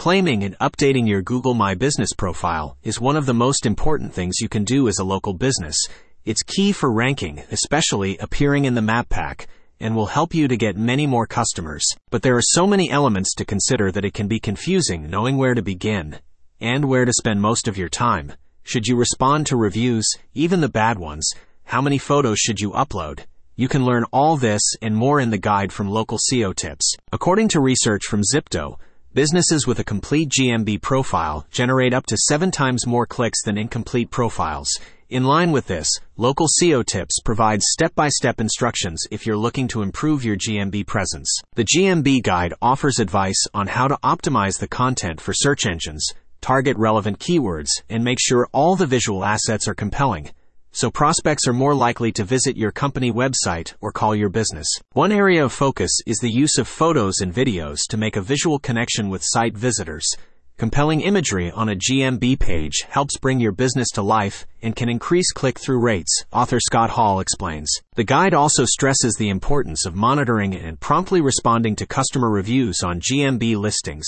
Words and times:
Claiming 0.00 0.44
and 0.44 0.58
updating 0.60 1.06
your 1.06 1.20
Google 1.20 1.52
My 1.52 1.74
Business 1.74 2.14
profile 2.16 2.78
is 2.82 2.98
one 2.98 3.16
of 3.16 3.26
the 3.26 3.34
most 3.34 3.66
important 3.66 4.14
things 4.14 4.40
you 4.40 4.48
can 4.48 4.64
do 4.64 4.88
as 4.88 4.98
a 4.98 5.04
local 5.04 5.34
business. 5.34 5.76
It's 6.24 6.42
key 6.42 6.72
for 6.72 6.90
ranking, 6.90 7.42
especially 7.52 8.16
appearing 8.16 8.64
in 8.64 8.74
the 8.74 8.80
map 8.80 9.10
pack, 9.10 9.46
and 9.78 9.94
will 9.94 10.06
help 10.06 10.34
you 10.34 10.48
to 10.48 10.56
get 10.56 10.74
many 10.74 11.06
more 11.06 11.26
customers. 11.26 11.84
But 12.08 12.22
there 12.22 12.34
are 12.34 12.42
so 12.42 12.66
many 12.66 12.90
elements 12.90 13.34
to 13.34 13.44
consider 13.44 13.92
that 13.92 14.06
it 14.06 14.14
can 14.14 14.26
be 14.26 14.40
confusing 14.40 15.10
knowing 15.10 15.36
where 15.36 15.52
to 15.52 15.60
begin 15.60 16.20
and 16.62 16.86
where 16.86 17.04
to 17.04 17.12
spend 17.12 17.42
most 17.42 17.68
of 17.68 17.76
your 17.76 17.90
time. 17.90 18.32
Should 18.62 18.86
you 18.86 18.96
respond 18.96 19.48
to 19.48 19.56
reviews, 19.58 20.10
even 20.32 20.62
the 20.62 20.70
bad 20.70 20.98
ones? 20.98 21.30
How 21.64 21.82
many 21.82 21.98
photos 21.98 22.38
should 22.38 22.58
you 22.58 22.70
upload? 22.70 23.26
You 23.54 23.68
can 23.68 23.84
learn 23.84 24.06
all 24.14 24.38
this 24.38 24.62
and 24.80 24.96
more 24.96 25.20
in 25.20 25.28
the 25.28 25.36
guide 25.36 25.74
from 25.74 25.90
local 25.90 26.16
SEO 26.16 26.56
tips. 26.56 26.96
According 27.12 27.48
to 27.48 27.60
research 27.60 28.06
from 28.06 28.22
Zipdo, 28.22 28.78
businesses 29.12 29.66
with 29.66 29.80
a 29.80 29.84
complete 29.84 30.28
GMB 30.28 30.80
profile 30.82 31.44
generate 31.50 31.92
up 31.92 32.06
to 32.06 32.16
seven 32.16 32.52
times 32.52 32.86
more 32.86 33.06
clicks 33.06 33.42
than 33.42 33.58
incomplete 33.58 34.10
profiles. 34.10 34.70
In 35.08 35.24
line 35.24 35.50
with 35.50 35.66
this, 35.66 35.88
Local 36.16 36.46
SEO 36.46 36.86
Tips 36.86 37.18
provides 37.24 37.64
step-by-step 37.70 38.40
instructions 38.40 39.02
if 39.10 39.26
you're 39.26 39.36
looking 39.36 39.66
to 39.68 39.82
improve 39.82 40.24
your 40.24 40.36
GMB 40.36 40.86
presence. 40.86 41.28
The 41.56 41.64
GMB 41.64 42.22
guide 42.22 42.54
offers 42.62 43.00
advice 43.00 43.42
on 43.52 43.66
how 43.66 43.88
to 43.88 43.98
optimize 44.04 44.60
the 44.60 44.68
content 44.68 45.20
for 45.20 45.34
search 45.34 45.66
engines, 45.66 46.06
target 46.40 46.76
relevant 46.76 47.18
keywords, 47.18 47.70
and 47.88 48.04
make 48.04 48.18
sure 48.20 48.48
all 48.52 48.76
the 48.76 48.86
visual 48.86 49.24
assets 49.24 49.66
are 49.66 49.74
compelling. 49.74 50.30
So 50.72 50.88
prospects 50.88 51.48
are 51.48 51.52
more 51.52 51.74
likely 51.74 52.12
to 52.12 52.22
visit 52.22 52.56
your 52.56 52.70
company 52.70 53.10
website 53.10 53.74
or 53.80 53.90
call 53.90 54.14
your 54.14 54.28
business. 54.28 54.68
One 54.92 55.10
area 55.10 55.44
of 55.44 55.52
focus 55.52 55.90
is 56.06 56.18
the 56.18 56.30
use 56.30 56.58
of 56.58 56.68
photos 56.68 57.20
and 57.20 57.34
videos 57.34 57.80
to 57.88 57.96
make 57.96 58.14
a 58.14 58.22
visual 58.22 58.60
connection 58.60 59.08
with 59.08 59.24
site 59.24 59.56
visitors. 59.56 60.08
Compelling 60.58 61.00
imagery 61.00 61.50
on 61.50 61.70
a 61.70 61.74
GMB 61.74 62.38
page 62.38 62.84
helps 62.88 63.18
bring 63.18 63.40
your 63.40 63.50
business 63.50 63.88
to 63.94 64.02
life 64.02 64.46
and 64.62 64.76
can 64.76 64.88
increase 64.88 65.32
click 65.32 65.58
through 65.58 65.80
rates, 65.80 66.24
author 66.32 66.60
Scott 66.60 66.90
Hall 66.90 67.18
explains. 67.18 67.68
The 67.96 68.04
guide 68.04 68.32
also 68.32 68.64
stresses 68.64 69.16
the 69.18 69.30
importance 69.30 69.84
of 69.86 69.96
monitoring 69.96 70.54
and 70.54 70.78
promptly 70.78 71.20
responding 71.20 71.74
to 71.76 71.86
customer 71.86 72.30
reviews 72.30 72.84
on 72.84 73.00
GMB 73.00 73.56
listings. 73.56 74.06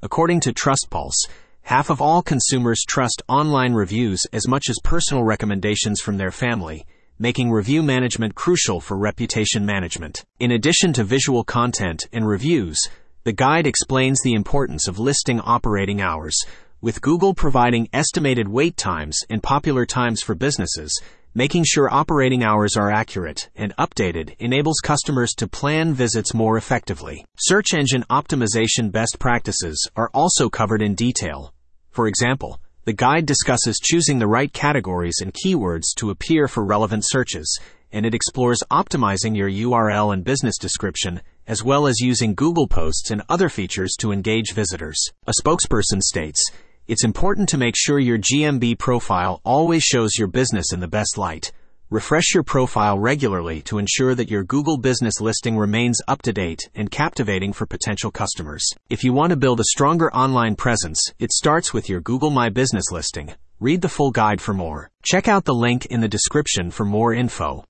According 0.00 0.40
to 0.40 0.52
TrustPulse, 0.52 1.26
half 1.64 1.90
of 1.90 2.00
all 2.00 2.22
consumers 2.22 2.84
trust 2.88 3.22
online 3.28 3.72
reviews 3.74 4.22
as 4.32 4.48
much 4.48 4.70
as 4.70 4.76
personal 4.84 5.24
recommendations 5.24 6.00
from 6.00 6.16
their 6.16 6.30
family 6.30 6.86
making 7.18 7.48
review 7.48 7.80
management 7.80 8.34
crucial 8.34 8.80
for 8.80 8.96
reputation 8.96 9.64
management. 9.64 10.24
In 10.40 10.50
addition 10.50 10.92
to 10.94 11.04
visual 11.04 11.44
content 11.44 12.08
and 12.12 12.26
reviews, 12.26 12.78
the 13.22 13.32
guide 13.32 13.68
explains 13.68 14.20
the 14.20 14.34
importance 14.34 14.88
of 14.88 14.98
listing 14.98 15.40
operating 15.40 16.00
hours, 16.00 16.36
with 16.80 17.00
Google 17.00 17.32
providing 17.32 17.88
estimated 17.92 18.48
wait 18.48 18.76
times 18.76 19.16
and 19.30 19.42
popular 19.42 19.86
times 19.86 20.22
for 20.22 20.34
businesses. 20.34 21.00
Making 21.36 21.64
sure 21.64 21.92
operating 21.92 22.44
hours 22.44 22.76
are 22.76 22.90
accurate 22.90 23.48
and 23.56 23.74
updated 23.76 24.34
enables 24.38 24.80
customers 24.82 25.32
to 25.38 25.48
plan 25.48 25.94
visits 25.94 26.34
more 26.34 26.56
effectively. 26.56 27.24
Search 27.38 27.74
engine 27.74 28.04
optimization 28.10 28.92
best 28.92 29.18
practices 29.18 29.88
are 29.96 30.10
also 30.12 30.48
covered 30.48 30.82
in 30.82 30.94
detail. 30.94 31.53
For 31.94 32.08
example, 32.08 32.60
the 32.86 32.92
guide 32.92 33.24
discusses 33.24 33.78
choosing 33.78 34.18
the 34.18 34.26
right 34.26 34.52
categories 34.52 35.20
and 35.22 35.32
keywords 35.32 35.94
to 35.98 36.10
appear 36.10 36.48
for 36.48 36.64
relevant 36.64 37.04
searches, 37.06 37.60
and 37.92 38.04
it 38.04 38.16
explores 38.16 38.64
optimizing 38.68 39.36
your 39.36 39.48
URL 39.48 40.12
and 40.12 40.24
business 40.24 40.58
description 40.58 41.22
as 41.46 41.62
well 41.62 41.86
as 41.86 42.00
using 42.00 42.34
Google 42.34 42.66
Posts 42.66 43.12
and 43.12 43.22
other 43.28 43.48
features 43.48 43.94
to 44.00 44.10
engage 44.10 44.54
visitors. 44.54 45.00
A 45.28 45.32
spokesperson 45.40 46.02
states, 46.02 46.42
it's 46.88 47.04
important 47.04 47.48
to 47.50 47.58
make 47.58 47.76
sure 47.76 48.00
your 48.00 48.18
GMB 48.18 48.76
profile 48.80 49.40
always 49.44 49.84
shows 49.84 50.18
your 50.18 50.26
business 50.26 50.72
in 50.72 50.80
the 50.80 50.88
best 50.88 51.16
light. 51.16 51.52
Refresh 51.94 52.34
your 52.34 52.42
profile 52.42 52.98
regularly 52.98 53.62
to 53.66 53.78
ensure 53.78 54.16
that 54.16 54.28
your 54.28 54.42
Google 54.42 54.78
business 54.78 55.20
listing 55.20 55.56
remains 55.56 56.02
up 56.08 56.22
to 56.22 56.32
date 56.32 56.68
and 56.74 56.90
captivating 56.90 57.52
for 57.52 57.66
potential 57.66 58.10
customers. 58.10 58.68
If 58.90 59.04
you 59.04 59.12
want 59.12 59.30
to 59.30 59.36
build 59.36 59.60
a 59.60 59.70
stronger 59.70 60.12
online 60.12 60.56
presence, 60.56 61.00
it 61.20 61.30
starts 61.30 61.72
with 61.72 61.88
your 61.88 62.00
Google 62.00 62.30
My 62.30 62.48
Business 62.48 62.90
listing. 62.90 63.34
Read 63.60 63.80
the 63.80 63.88
full 63.88 64.10
guide 64.10 64.40
for 64.40 64.52
more. 64.52 64.90
Check 65.04 65.28
out 65.28 65.44
the 65.44 65.54
link 65.54 65.86
in 65.86 66.00
the 66.00 66.08
description 66.08 66.72
for 66.72 66.84
more 66.84 67.14
info. 67.14 67.62